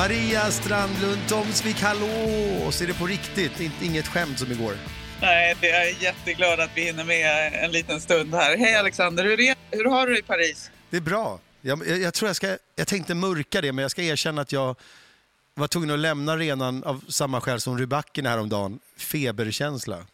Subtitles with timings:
[0.00, 2.70] Maria Strandlund Tomsvik, hallå!
[2.70, 3.52] Så är det på riktigt,
[3.82, 4.76] inget skämt som igår.
[5.20, 8.56] Nej, jag är jätteglad att vi hinner med en liten stund här.
[8.56, 10.70] Hej Alexander, hur, är, hur har du det i Paris?
[10.90, 11.40] Det är bra.
[11.60, 14.52] Jag, jag, jag tror jag ska, jag tänkte mörka det, men jag ska erkänna att
[14.52, 14.76] jag
[15.54, 18.80] var tvungen att lämna arenan av samma skäl som Rybacken häromdagen.
[18.96, 19.96] Feberkänsla.
[19.96, 20.04] Eh,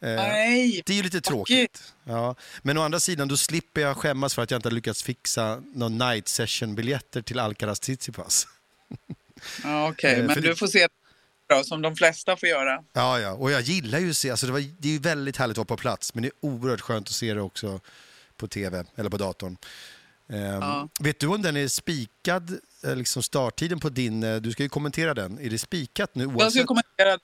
[0.00, 1.92] Nej, det är ju lite tråkigt.
[2.04, 2.34] Ja.
[2.62, 5.62] Men å andra sidan, då slipper jag skämmas för att jag inte har lyckats fixa
[5.74, 8.46] någon night session-biljetter till Alcaraz Tsitsipas.
[9.64, 10.20] Ja, Okej, okay.
[10.20, 10.88] Eh, men du får se
[11.48, 12.84] bra, som de flesta får göra.
[12.92, 15.36] Ja, ja, och jag gillar ju att se, alltså det, var, det är ju väldigt
[15.36, 17.80] härligt att vara på plats, men det är oerhört skönt att se det också
[18.36, 19.56] på tv eller på datorn.
[20.28, 20.88] Ehm, Ja.
[21.00, 24.68] Vet du om den är spikad, eh, liksom starttiden på din, eh, du ska ju
[24.68, 26.66] kommentera den, är det spikat nu Jag ska oavsett?
[26.66, 27.18] kommentera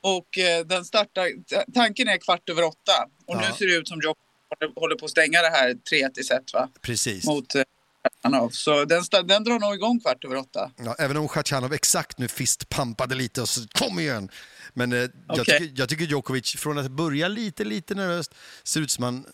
[0.00, 1.28] och eh, den startar,
[1.74, 3.40] tanken är kvart över åtta och Ja.
[3.48, 6.68] nu ser det ut som Djokovic håller- på att stänga det här 3 set va?
[6.80, 7.24] Precis.
[7.26, 7.62] Mot eh,
[8.02, 8.50] Kachanov.
[8.50, 10.70] Så den, den drar nog igång kvart över åtta.
[10.76, 14.30] Ja, även om Khachanov exakt nu fistpampade lite och så kom igen.
[14.74, 15.44] Men eh, jag, Okej.
[15.44, 19.26] tycker, jag tycker Djokovic, från att börja lite, lite nervöst, ser ut som han...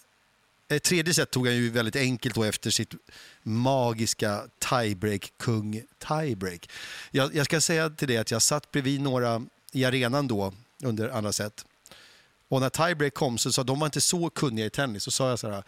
[0.69, 2.95] Eh, tredje set tog han ju väldigt enkelt då efter sitt
[3.43, 6.71] magiska tiebreak-kung tiebreak.
[7.11, 9.43] Jag, jag ska säga till dig att jag satt bredvid några
[9.73, 11.65] i arenan då under andra set.
[12.49, 15.03] Och när tiebreak kom så sa de var inte så kunniga i tennis.
[15.03, 15.65] Så sa jag så här,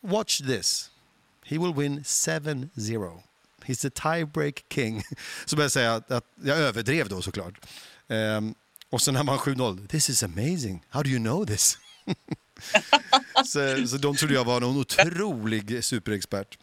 [0.00, 0.90] watch this.
[1.44, 3.22] He will win 7-0.
[3.64, 5.02] He's the tiebreak king.
[5.44, 7.54] Så började jag säga att, att jag överdrev då såklart.
[8.08, 8.54] Ehm,
[8.90, 10.84] och sen när man 7-0, this is amazing.
[10.88, 11.78] How do you know this?
[13.44, 16.58] så, så de trodde jag var någon otrolig superexpert.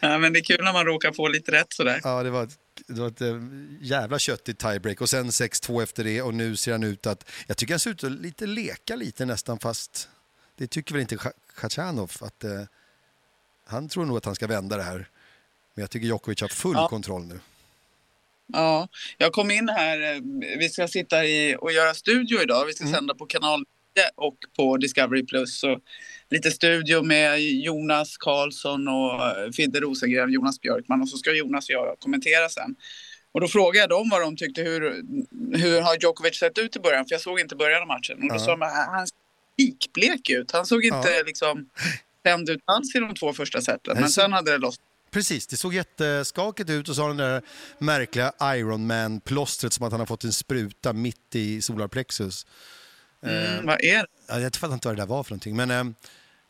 [0.00, 2.00] Ja, men det är kul när man råkar få lite rätt sådär.
[2.04, 3.36] Ja, det var ett, det var ett eh,
[3.80, 7.56] jävla köttigt tiebreak och sen 6-2 efter det och nu ser han ut att, jag
[7.56, 10.08] tycker han ser ut att lite leka lite nästan fast
[10.56, 12.62] det tycker väl inte Kha- Khachanov att eh,
[13.68, 15.08] han tror nog att han ska vända det här.
[15.74, 16.88] Men jag tycker Djokovic har full Ja.
[16.88, 17.40] kontroll nu.
[18.52, 20.14] Ja, jag kom in här.
[20.14, 20.20] eh,
[20.58, 22.66] Vi ska sitta i och göra studio idag.
[22.66, 22.94] Vi ska Mm.
[22.94, 23.66] sända på kanal 9
[24.14, 25.58] och på Discovery Plus.
[25.60, 25.80] Så
[26.30, 31.64] lite studio med Jonas Karlsson och eh, Fidde Rosengren, Jonas Björkman och så ska Jonas
[31.68, 32.76] och jag kommentera sen.
[33.32, 34.80] Och då frågade jag dem vad de tyckte, hur,
[35.58, 37.04] hur har Djokovic sett ut i början?
[37.06, 38.16] För jag såg inte början av matchen.
[38.22, 38.38] Och då Ja.
[38.38, 39.16] sa de, han ser
[39.58, 40.52] likblek ut.
[40.52, 41.22] Han såg inte Ja.
[41.26, 41.68] liksom
[42.30, 44.00] tänd ut alls i de två första seten.
[44.00, 44.84] Men sen hade det lossnat.
[45.10, 47.42] Precis, det såg jätteskakigt ut och så har den där
[47.78, 52.46] märkliga Iron Man-plåstret som att han har fått en spruta mitt i solarplexus.
[53.22, 54.06] Mm, vad är det?
[54.28, 55.56] Ja, jag fattar inte vad det där var för någonting.
[55.56, 55.84] Men eh,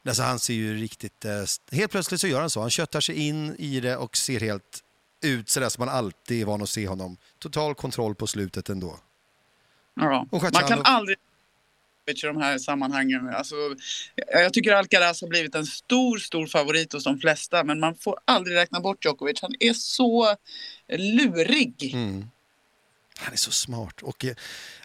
[0.09, 1.25] alltså, han ser ju riktigt...
[1.25, 1.33] Eh,
[1.73, 2.61] helt plötsligt så gör han så.
[2.61, 4.85] Han köttar sig in i det och ser helt
[5.23, 7.17] ut sådär som man alltid är van att se honom.
[7.39, 8.99] Total kontroll på slutet ändå.
[9.95, 10.27] Ja.
[10.31, 11.17] Man kan aldrig
[12.09, 13.29] i de här sammanhangen.
[13.29, 13.55] Alltså,
[14.27, 17.65] jag tycker Alcaraz har blivit en stor, stor favorit hos de flesta.
[17.65, 19.43] Men man får aldrig räkna bort Djokovic.
[19.43, 20.37] Han är så
[20.89, 21.95] lurig.
[21.95, 22.27] Mm.
[23.19, 24.03] Han är så smart.
[24.03, 24.35] Och, eh,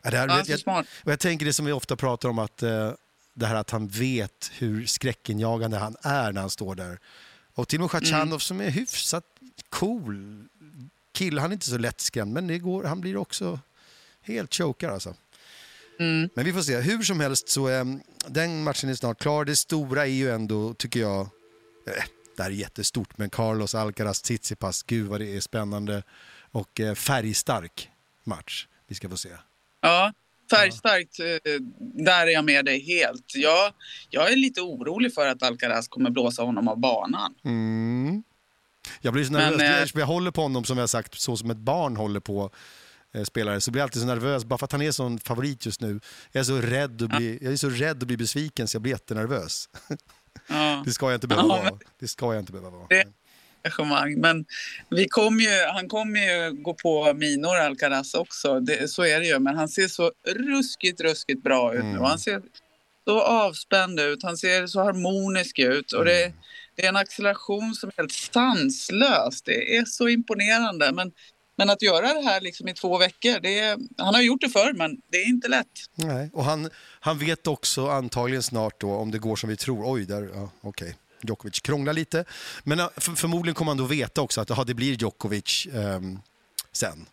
[0.04, 0.86] ja, det här, så jag, smart.
[1.04, 2.92] och jag tänker det som vi ofta pratar om, att eh,
[3.34, 7.00] det här att han vet hur skräckenjagande han är när han står där.
[7.56, 8.40] Och till och med Khachanov Mm.
[8.40, 9.24] som är hyfsat
[9.70, 10.46] cool
[11.14, 13.60] kille, han är inte så lättskrämd, men det går, han blir också
[14.22, 15.16] helt chokar alltså.
[16.00, 16.30] Mm.
[16.34, 16.80] Men vi får se.
[16.80, 17.86] Hur som helst så eh,
[18.28, 19.46] den matchen är snart klar.
[19.46, 22.04] Det stora är ju ändå, tycker jag, eh,
[22.38, 26.04] det här är jättestort, men Carlos Alcaraz Tsitsipas, gud vad det är spännande
[26.52, 27.90] och eh, färgstark
[28.24, 29.30] match vi ska få se.
[29.82, 30.14] Ja,
[30.52, 31.20] färgstarkt.
[31.20, 31.26] eh,
[31.80, 33.36] Där är jag med dig helt.
[33.36, 33.74] Jag,
[34.10, 37.36] jag är lite orolig för att Alcaraz kommer blåsa honom av banan.
[37.44, 38.24] Mm.
[39.02, 39.62] Jag blir så Men, nervös.
[39.62, 42.50] eh, Eftersom jag håller på honom som jag sagt, så som ett barn håller på
[43.26, 45.82] spelare, så blir jag alltid så nervös bara för att han är sån favorit just
[45.82, 46.00] nu.
[46.32, 48.82] Jag är så rädd att bli, jag är så rädd att bli besviken så jag
[48.82, 49.70] blir jättenervös.
[50.48, 50.84] Ja.
[50.86, 51.80] Det ska jag inte behöva Ja, vara.
[52.00, 52.88] Det ska jag inte behöva vara.
[52.90, 53.04] Det-
[53.66, 54.20] engagemang.
[54.20, 54.46] Men
[54.90, 58.60] vi kom ju, han kommer ju gå på minor Alcaraz också.
[58.60, 59.40] Det, så är det ju.
[59.40, 61.90] Men han ser så ruskigt, ruskigt bra ut nu.
[61.90, 62.02] Mm.
[62.04, 62.42] Han ser
[63.06, 64.24] så avspänd ut.
[64.24, 65.92] Han ser så harmonisk ut.
[65.94, 66.14] Och Mm.
[66.14, 66.34] det,
[66.76, 69.42] det är en acceleration som är helt sanslös.
[69.42, 70.92] Det är så imponerande.
[70.92, 71.12] Men,
[71.56, 74.74] men att göra det här liksom i två veckor, är, han har gjort det förr
[74.74, 75.68] men det är inte lätt.
[75.96, 76.30] Nej.
[76.34, 76.70] Och han,
[77.00, 80.50] han vet också antagligen snart då, om det går som vi tror, oj, där, ja,
[80.62, 80.96] okej.
[81.22, 82.26] Djokovic krånglar lite.
[82.64, 86.20] Men för, förmodligen kommer han då veta också att aha, det blir Djokovic ehm,
[86.72, 87.06] sen,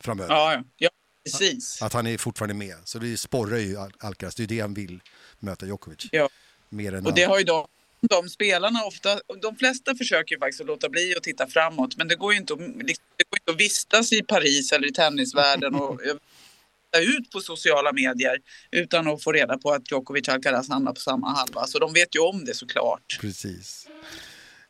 [0.00, 0.34] framöver.
[0.34, 0.90] Ja, ja.
[1.24, 1.82] precis.
[1.82, 2.76] Att han är fortfarande med.
[2.84, 5.00] Så det sporrar ju Al- Alcaraz, det är det han vill
[5.38, 6.06] möta Djokovic.
[6.12, 6.28] Ja.
[6.68, 7.30] Mer än Och det han.
[7.30, 7.66] har ju de,
[8.10, 11.96] de spelarna ofta, de flesta försöker faktiskt låta bli att titta framåt.
[11.96, 14.88] Men det går ju inte att, liksom, det går inte att vistas i Paris eller
[14.88, 16.00] i tennisvärlden och
[16.98, 18.38] ut på sociala medier
[18.70, 21.66] utan att få reda på att Djokovic och Alcaraz hamnar på samma halva.
[21.66, 23.18] Så de vet ju om det såklart.
[23.20, 23.86] Precis.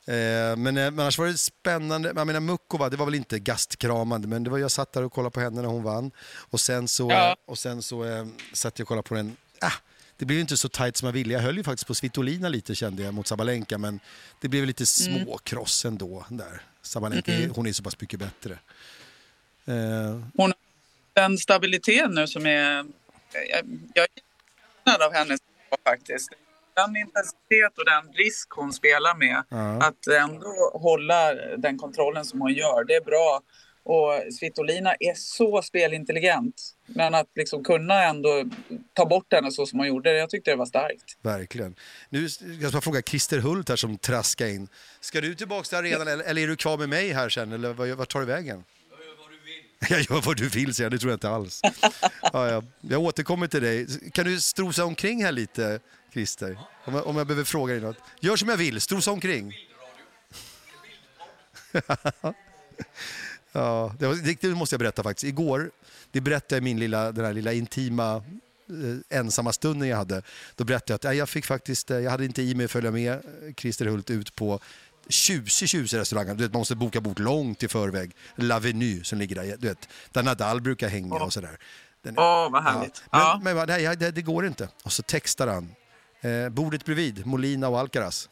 [0.07, 2.13] Eh, men, eh, men annars var det spännande.
[2.17, 5.13] Jag menar, Mukova, det var väl inte gastkramande, men det var, jag satt där och
[5.13, 6.11] kollade på henne när hon vann.
[6.51, 7.37] Och sen så, Ja.
[7.47, 9.37] och sen så eh, satt jag och kollade på den.
[9.61, 9.73] Ah,
[10.23, 11.35] det blev inte så tight som jag ville.
[11.35, 14.01] Jag höll ju faktiskt på Svitolina lite kände jag mot Sabalenka, men
[14.41, 16.63] det blev lite småkross ändå där.
[16.83, 18.53] Sabalenka, hon är så pass mycket bättre.
[19.65, 20.55] Eh, Hon har
[21.13, 22.85] den stabilitet nu som är...
[23.33, 24.07] Jag, jag
[24.95, 25.41] är av hennes
[25.85, 26.29] faktiskt.
[26.75, 29.43] Den intensitet och den risk hon spelar med.
[29.49, 29.83] Ja.
[29.83, 33.41] Att ändå hålla den kontrollen som hon gör, det är bra.
[33.85, 36.63] Och Svitolina är så spelintelligent.
[36.87, 38.45] Men att liksom kunna ändå
[38.93, 41.17] ta bort henne så som hon gjorde, jag tyckte det var starkt.
[41.23, 41.75] Verkligen.
[42.11, 44.69] Nu ska jag fråga Christer Hult här som traskar in.
[45.01, 47.53] Ska du tillbaka till arenan eller, eller är du kvar med mig här sen?
[47.53, 48.65] Eller vad- vart tar du vägen?
[49.91, 50.93] Jag gör vad du vill, säger jag.
[50.93, 51.61] Det tror jag inte alls.
[52.33, 52.63] Ja, ja.
[52.81, 53.87] Jag återkommer till dig.
[54.13, 55.81] Kan du strosa omkring här lite,
[56.13, 56.59] Christer?
[56.85, 57.97] Om jag, om jag behöver fråga dig något.
[58.21, 59.53] Gör som jag vill, strosa omkring.
[63.53, 65.25] ja, det, var, det, måste jag berätta faktiskt.
[65.25, 65.71] Igår,
[66.11, 70.23] det berättade jag i min lilla, den här lilla intima eh, ensamma stunden jag hade.
[70.57, 72.71] Då berättade jag att ja, jag fick faktiskt, eh, jag hade inte i mig att
[72.71, 73.23] följa med
[73.57, 74.61] Christer Hult ut på
[75.09, 76.27] tjusig, tjusig restaurang.
[76.37, 78.17] Du vet, man måste boka bort långt i förväg.
[78.37, 81.59] L'Avenue som ligger där, du vet, där Nadal brukar hänga och sådär.
[82.05, 83.03] Åh, vad härligt.
[83.11, 83.19] Ja.
[83.19, 83.41] Ja.
[83.43, 84.69] Men, men nej, det, det går inte.
[84.83, 85.75] Och så textar han.
[86.21, 88.29] Eh, bordet bredvid, Molina och Alcaraz.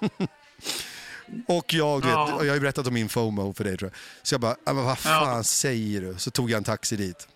[1.48, 2.32] och jag, vet, Ja.
[2.34, 4.26] och jag har ju berättat om min FOMO för dig tror jag.
[4.26, 6.14] Så jag bara, "Ah, men vad fan säger du?
[6.18, 7.28] Så tog jag en taxi dit.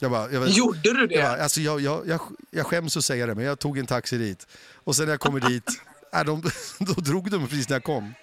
[0.00, 1.14] Jag bara, jag Gjorde du det?
[1.14, 3.86] jag, bara, alltså jag, jag, jag, jag skäms att säga det, men jag tog en
[3.86, 4.46] taxi dit.
[4.74, 5.64] Och sen när jag kommer dit,
[6.14, 6.42] äh, de,
[6.78, 8.14] då drog de precis när jag kom.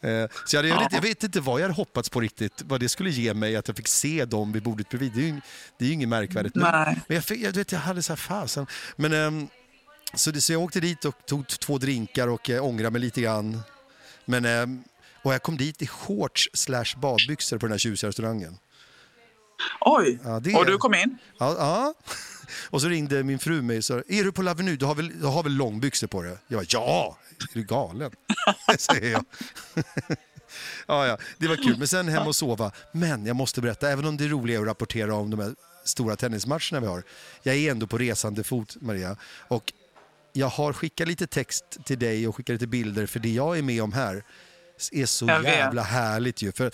[0.00, 2.80] Eh, så jag, jag, vet, jag vet inte vad jag hade hoppats på riktigt, vad
[2.80, 5.12] det skulle ge mig att jag fick se dem vid bordet bredvid.
[5.12, 5.40] Det är ju,
[5.78, 6.54] det är ju inget märkvärdigt.
[6.54, 6.98] Nej.
[7.08, 8.66] men jag, fick, jag, vet, jag hade så här fasen.
[8.96, 9.48] Men, ehm,
[10.14, 13.20] så, det, så jag åkte dit och tog två drinkar och eh, ångrade mig lite
[13.20, 13.60] grann.
[14.28, 14.82] Men, ehm,
[15.22, 18.58] och jag kom dit i shorts slash badbyxor på den här tjusiga restaurangen.
[19.80, 21.18] Oj, Ja, det- och du kom in?
[21.38, 21.94] Ja, ja.
[22.70, 24.76] Och så ringde min fru mig och sa, är du på L'Avenue?
[24.76, 26.36] Du har väl, du har väl långbyxor på dig?
[26.48, 27.18] Jag bara, ja!
[27.40, 28.10] Är du galen?
[28.78, 29.24] säger jag.
[30.86, 31.78] ja, ja, det var kul.
[31.78, 32.72] Men sen hem och sova.
[32.92, 35.54] Men jag måste berätta, även om det är roligare att rapportera om de här
[35.84, 37.02] stora tennismatcherna vi har.
[37.42, 39.16] Jag är ändå på resande fot, Maria.
[39.48, 39.72] Och
[40.32, 43.62] jag har skickat lite text till dig och skickat lite bilder, för det jag är
[43.62, 44.22] med om här
[44.92, 46.52] är så jävla härligt ju.
[46.52, 46.70] För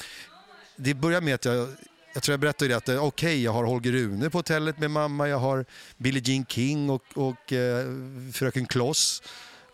[0.77, 1.69] det börjar med att jag,
[2.15, 4.91] jag tror jag berättade det att eh, okej, jag har Holger Rune på hotellet med
[4.91, 5.65] mamma, jag har
[5.97, 7.87] Billie Jean King och, och eh,
[8.33, 9.23] fröken Kloss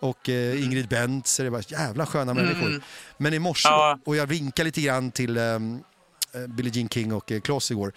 [0.01, 2.83] och eh, Ingrid Bentzer, det var jävla sköna människor.
[3.17, 3.99] Men i morse, Ja.
[4.05, 5.81] och jag vinkade lite grann till ehm,
[6.35, 7.93] eh, Billie Jean King och eh, Kloss igår.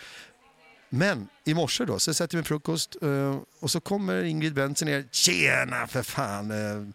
[0.96, 4.86] Men i morse då, så sätter jag mig frukost eh, och så kommer Ingrid Bentzer
[4.86, 5.06] ner.
[5.12, 6.52] Tjena för fan!
[6.52, 6.88] Eh,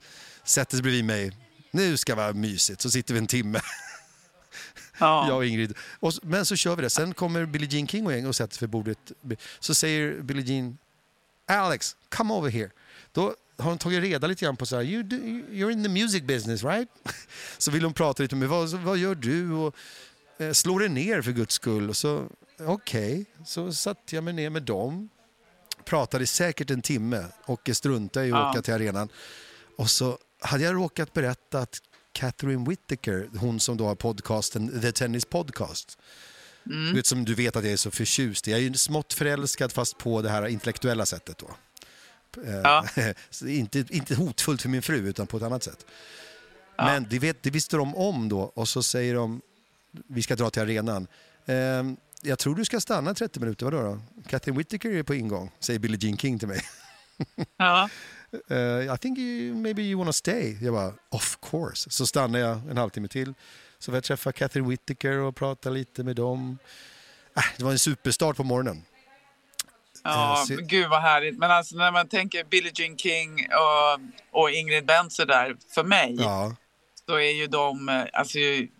[0.45, 1.33] sätter sig bredvid mig.
[1.71, 2.81] Nu ska det vara mysigt.
[2.81, 3.61] Så sitter vi en timme.
[4.99, 5.27] Ja.
[5.29, 5.75] Jag och Ingrid.
[6.01, 6.91] Och, men så kör vi det.
[6.91, 8.99] Sen kommer Billie Jean King och gäng och sätter sig vid bordet.
[9.61, 10.79] Så säger Billie Jean,
[11.47, 12.71] Alex, come over here.
[13.13, 15.89] Då har hon tagit reda lite grann på så här, you do, you're in the
[15.89, 16.89] music business right?
[17.59, 19.53] Så vill hon prata lite med vad, vad gör du?
[19.53, 19.75] Och,
[20.39, 21.89] eh, slå dig ner för guds skull.
[21.89, 22.29] Och så,
[22.61, 25.09] okej, så satte jag mig ner med dem.
[25.85, 28.51] Pratade säkert en timme och struntade i att Ja.
[28.51, 29.09] åka till arenan.
[29.77, 34.93] Och så hade jag råkat berätta att Catherine Whittaker, hon som då har podcasten The
[34.93, 35.99] Tennis Podcast,
[36.65, 38.51] du vet, som du vet att jag är så förtjust i.
[38.51, 41.51] Jag är ju smått förälskad fast på det här intellektuella sättet då.
[42.45, 42.85] Eh, Ja.
[43.47, 45.87] inte, inte hotfullt för min fru utan på ett annat sätt.
[46.77, 49.41] Men det, vet, det visste de om då och så säger de
[50.07, 51.07] vi ska dra till arenan.
[51.47, 54.01] Ehm, jag tror du ska stanna 30 minuter, vadå då?
[54.29, 56.61] Catherine Whittaker är på ingång, säger Billie Jean King till mig.
[57.57, 57.89] Ja.
[58.51, 60.57] Uh, I think you, maybe you wanna stay.
[60.65, 61.91] Jag bara, of course.
[61.91, 63.35] Så stannade jag en halvtimme till.
[63.79, 66.59] Så jag träffa Catherine Whittaker och prata lite med dem.
[67.37, 68.83] Äh, det var en superstart på morgonen.
[70.05, 71.39] Ja, Eh, så- gud vad härligt.
[71.39, 73.47] Men alltså när man tänker Billie Jean King
[74.33, 76.57] och, och Ingrid Bentzer där, för mig Ja,
[77.07, 78.39] så är ju de, eh, alltså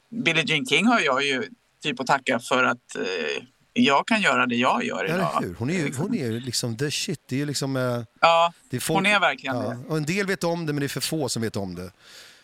[0.09, 1.49] Billie Jean King har jag ju
[1.83, 5.39] typ att tacka för att eh, jag kan göra det jag gör idag.
[5.43, 5.55] hur?
[5.59, 7.21] Hon är ju hon är liksom the shit.
[7.29, 7.77] Det är liksom...
[7.77, 9.79] eh, Ja, är folk, hon är verkligen ja, det.
[9.89, 11.91] och En del vet om det, men det är för få som vet om det.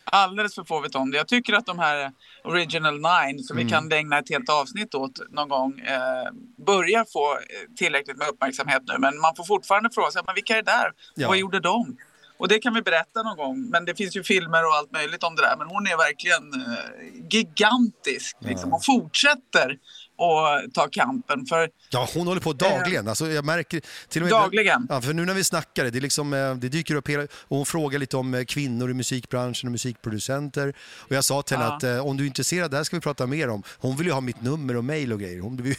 [0.07, 1.17] Alldeles för få vet om det.
[1.17, 2.13] Jag tycker att de här
[2.45, 3.67] Original Nine, som Mm.
[3.67, 6.33] vi kan ägna ett helt avsnitt åt någon gång, eh,
[6.67, 7.39] börjar få eh,
[7.77, 8.95] tillräckligt med uppmärksamhet nu.
[8.99, 10.93] Men man får fortfarande fråga sig, men vilka är det där?
[11.15, 11.29] Ja.
[11.29, 11.97] Vad gjorde de?
[12.37, 13.69] Och det kan vi berätta någon gång.
[13.71, 15.57] Men det finns ju filmer och allt möjligt om det där.
[15.57, 18.37] Men hon är verkligen eh, gigantisk.
[18.41, 19.79] Liksom, och fortsätter
[20.17, 21.47] och ta kampen.
[21.47, 23.09] För Ja, hon håller på dagligen.
[23.09, 24.87] Alltså, jag märker, till och med, Dagligen?
[24.91, 27.57] Ja, för nu när vi snackar, det, är liksom, eh, det dyker upp hela, och
[27.57, 30.75] hon frågar lite om eh, kvinnor i musikbranschen och musikproducenter.
[30.99, 31.77] Och jag sa till henne Ja.
[31.77, 33.63] att eh, om du är intresserad, det här ska vi prata mer om.
[33.79, 35.41] Hon vill ju ha mitt nummer och mail och grejer.
[35.41, 35.75] Hon,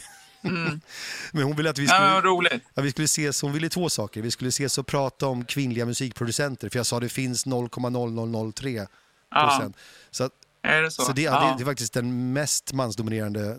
[0.54, 0.80] vill-
[1.32, 2.02] Men hon ville att vi Mm.
[2.02, 2.60] ja, skulle...
[2.74, 4.22] Ja, vi skulle ses, hon ville två saker.
[4.22, 8.86] Vi skulle ses och prata om kvinnliga musikproducenter, för jag sa det finns 0,0003
[9.30, 9.48] Ja.
[9.48, 9.76] procent.
[10.10, 11.02] Så, att- det så?
[11.02, 11.48] så det, ja.
[11.48, 11.54] ja.
[11.58, 13.58] det, är faktiskt den mest mansdominerande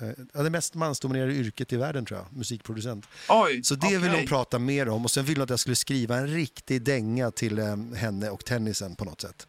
[0.00, 3.06] eh, Ja, det mest mansdominerade yrket i världen tror jag, musikproducent.
[3.28, 4.18] Oj, Så det vill okej.
[4.18, 7.30] hon prata mer om och sen vill hon att jag skulle skriva en riktig dänga
[7.30, 9.46] till eh, henne och tennisen på något sätt.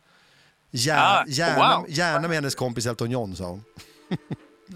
[0.72, 1.86] Gärna, Ah, gärna, wow.
[1.90, 3.64] gärna med hennes kompis Elton John, sa hon.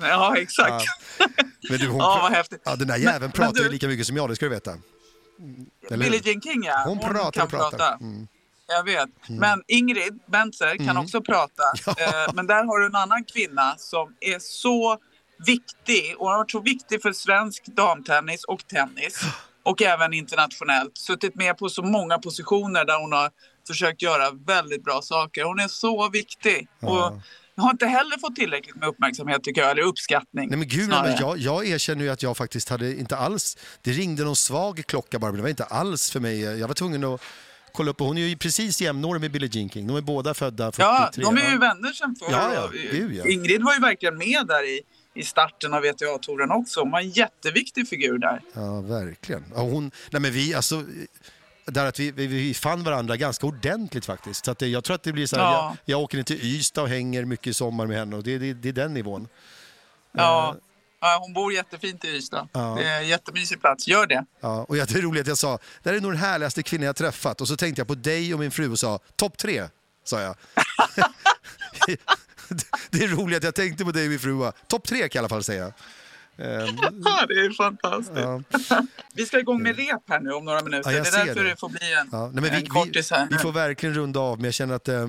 [0.02, 0.86] Ja, exakt.
[1.70, 2.62] Men du, hon, Ja, vad häftigt.
[2.66, 4.46] ja, den där jäveln Men- pratar men ju du- lika mycket som jag, det ska
[4.46, 4.72] du veta.
[5.92, 5.98] Eller?
[6.10, 6.84] Billie Jean King, ja.
[6.86, 7.70] Hon pratar kan pratar.
[7.78, 7.94] prata.
[8.02, 8.28] Mm.
[8.68, 9.10] Jag vet.
[9.30, 11.64] Men Ingrid Bentzer kan också prata.
[11.86, 11.94] Ja.
[12.26, 14.98] Eh, Men där har du en annan kvinna som är så
[15.46, 19.22] viktig och har varit så viktig för svensk damtennis och tennis
[19.64, 20.98] och även internationellt.
[20.98, 23.32] Suttit med på så många positioner där hon har
[23.68, 25.44] försökt göra väldigt bra saker.
[25.44, 26.68] Hon är så viktig.
[26.80, 26.90] Ja.
[27.08, 27.20] Och
[27.60, 30.50] har inte heller fått tillräckligt med uppmärksamhet tycker jag, eller uppskattning.
[30.50, 33.58] Nej men gud, nej, men jag, jag erkänner ju att jag faktiskt hade inte alls...
[33.82, 36.42] Det ringde någon svag klocka bara, men det var inte alls för mig.
[36.42, 37.22] Jag var tvungen att
[37.72, 39.88] kolla upp, hon är ju precis jämnårig med Billie Jean King.
[39.88, 40.84] De är båda födda 43.
[40.84, 42.28] Ja, de är ju vänner sen förr.
[42.32, 42.70] Ja, ja.
[42.92, 43.28] Gud, ja.
[43.28, 44.82] Ingrid var ju verkligen med där i,
[45.16, 46.80] i starten av VTA-touren också.
[46.80, 48.42] Hon var en jätteviktig figur där.
[48.54, 49.44] Ja, verkligen.
[49.56, 50.84] Ja, hon, nej men vi, alltså,
[51.72, 54.46] där att vi, vi, vi fann varandra ganska ordentligt faktiskt.
[54.46, 55.76] Så att det, jag tror att det blir så här, Ja.
[55.86, 58.38] jag, jag åker ner till Ystad och hänger mycket i sommar med henne och det,
[58.38, 59.28] det, det är den nivån.
[60.12, 60.56] Ja.
[61.02, 62.48] Ja, hon bor jättefint i Ystad.
[62.54, 62.76] Ja.
[62.80, 63.88] Det är en jättemysig plats.
[63.88, 64.26] Gör det.
[64.42, 66.64] Ja, och jag, det är roligt att jag sa, det här är nog den härligaste
[66.64, 67.42] kvinnan jag träffat.
[67.42, 69.68] Och så tänkte jag på dig och min fru och sa, topp tre,
[70.04, 70.36] sa jag.
[72.90, 74.34] det är roligt att jag tänkte på dig och min fru.
[74.34, 75.74] och Topp tre kan jag i alla fall säga.
[76.40, 76.76] Ehm,
[77.28, 78.20] det är fantastiskt.
[78.20, 78.42] ja.
[79.14, 80.90] Vi ska igång med rep här nu om några minuter.
[80.92, 81.50] Ja, jag det är ser därför det.
[81.50, 81.56] det.
[81.60, 84.20] får bli en, Ja, nej, men en vi, kortis här vi, vi får verkligen runda
[84.20, 85.02] av, men jag känner att eh,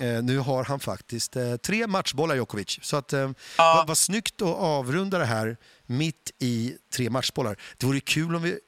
[0.00, 2.78] eh, nu har han faktiskt eh, tre matchbollar, Djokovic.
[2.82, 3.74] Så att, eh, Ja.
[3.76, 7.56] vad, vad snyggt att avrunda det här mitt i tre matchbollar.
[7.78, 8.58] Det vore kul om vi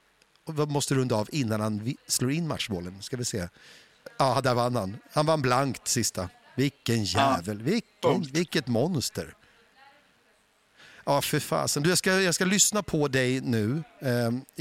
[0.53, 3.03] vi måste runda av innan han vi- slår in matchbollen.
[3.03, 3.49] Ska vi se.
[4.19, 4.97] Ja, där vann han.
[5.13, 6.29] Han vann blankt sista.
[6.55, 9.35] Vilken jävel, vilken, vilket monster.
[11.11, 11.83] Ja, för fasen.
[11.83, 14.11] Du, jag, ska, jag ska lyssna på dig nu eh,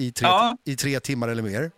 [0.06, 0.58] i, tre, Ja.
[0.66, 1.72] i tre timmar eller mer.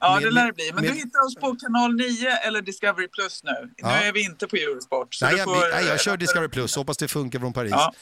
[0.00, 0.70] Ja, med- det lär det bli.
[0.74, 3.50] Men med- du hittar oss på kanal 9 eller Discovery Plus nu.
[3.76, 3.88] Ja.
[3.88, 5.18] Nu är vi inte på Eurosport.
[5.22, 6.76] Nej, jag, får, nej, jag kör eh, Discovery Plus.
[6.76, 7.70] Hoppas det funkar från Paris.
[7.70, 7.92] Ja.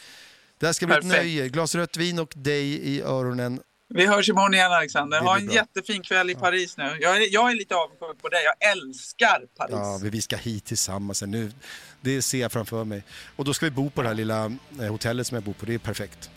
[0.59, 1.23] Det här ska bli ett Perfekt.
[1.23, 1.49] nöje.
[1.49, 3.61] Glas rött vin och dig i öronen.
[3.94, 5.20] Vi hörs imorgon igen Alexander.
[5.20, 5.54] Ha en bra.
[5.54, 6.96] jättefin kväll i Paris nu.
[7.00, 8.40] Jag är, jag är lite avundsjuk på dig.
[8.44, 9.72] Jag älskar Paris.
[9.72, 11.22] Ja, vi ska hit tillsammans.
[11.22, 11.52] Nu,
[12.00, 13.02] det ser jag framför mig.
[13.37, 14.44] Och då ska vi bo på det här lilla
[14.80, 15.66] eh, hotellet som jag bor på.
[15.66, 16.30] Det är perfekt.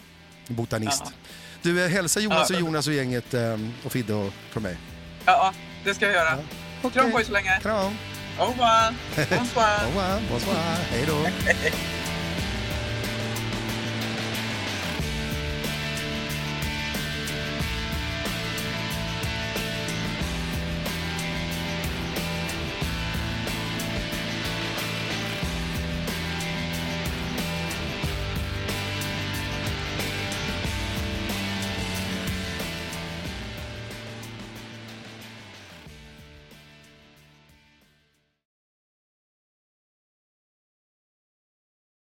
[0.47, 1.03] Botanist.
[1.05, 1.11] Ja.
[1.61, 2.55] Du, hälsa Jonas Ja.
[2.55, 4.77] och Jonas och gänget eh, och Fidde och från mig.
[5.25, 6.37] Ja, ja, det ska jag göra.
[6.81, 6.91] Okej.
[7.01, 7.59] Kram på er så länge.
[7.61, 7.93] Kram.
[8.39, 8.93] Au revoir.
[9.37, 9.85] Bonsoir.
[9.85, 10.21] Au revoir.
[10.31, 10.75] Bonsoir.
[10.89, 11.25] Hej då.